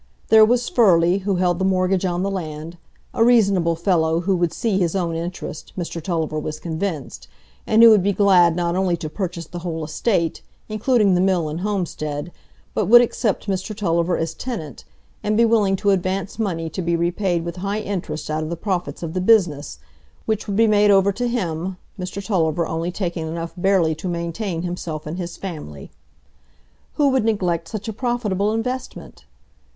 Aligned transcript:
There 0.29 0.43
was 0.43 0.67
Furley, 0.67 1.19
who 1.19 1.35
held 1.35 1.59
the 1.59 1.63
mortgage 1.63 2.05
on 2.05 2.23
the 2.23 2.31
land,—a 2.31 3.23
reasonable 3.23 3.75
fellow, 3.75 4.21
who 4.21 4.35
would 4.35 4.51
see 4.51 4.79
his 4.79 4.95
own 4.95 5.13
interest, 5.15 5.73
Mr 5.77 6.01
Tulliver 6.01 6.39
was 6.39 6.59
convinced, 6.59 7.27
and 7.67 7.83
who 7.83 7.91
would 7.91 8.01
be 8.01 8.11
glad 8.11 8.55
not 8.55 8.75
only 8.75 8.97
to 8.97 9.11
purchase 9.11 9.45
the 9.45 9.59
whole 9.59 9.85
estate, 9.85 10.41
including 10.67 11.13
the 11.13 11.21
mill 11.21 11.47
and 11.49 11.59
homestead, 11.59 12.31
but 12.73 12.87
would 12.87 13.01
accept 13.01 13.47
Mr 13.47 13.77
Tulliver 13.77 14.17
as 14.17 14.33
tenant, 14.33 14.85
and 15.23 15.37
be 15.37 15.45
willing 15.45 15.75
to 15.75 15.91
advance 15.91 16.39
money 16.39 16.67
to 16.67 16.81
be 16.81 16.95
repaid 16.95 17.45
with 17.45 17.57
high 17.57 17.81
interest 17.81 18.27
out 18.31 18.41
of 18.41 18.49
the 18.49 18.55
profits 18.57 19.03
of 19.03 19.13
the 19.13 19.21
business, 19.21 19.77
which 20.25 20.47
would 20.47 20.55
be 20.57 20.65
made 20.65 20.89
over 20.89 21.11
to 21.11 21.27
him, 21.27 21.77
Mr 21.99 22.25
Tulliver 22.25 22.65
only 22.65 22.91
taking 22.91 23.27
enough 23.27 23.53
barely 23.55 23.93
to 23.93 24.07
maintain 24.07 24.63
himself 24.63 25.05
and 25.05 25.19
his 25.19 25.37
family. 25.37 25.91
Who 26.93 27.09
would 27.09 27.23
neglect 27.23 27.67
such 27.67 27.87
a 27.87 27.93
profitable 27.93 28.51
investment? 28.51 29.25